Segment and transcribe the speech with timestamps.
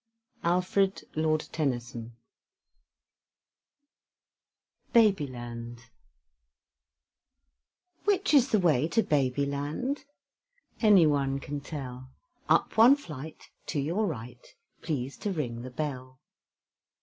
[0.43, 2.15] ALFRED, LORD TENNYSON
[4.93, 5.91] BABY LAND
[8.05, 10.05] Which is the way to Baby Land?
[10.81, 12.09] Any one can tell;
[12.49, 14.43] Up one flight, To your right;
[14.81, 16.17] Please to ring the bell.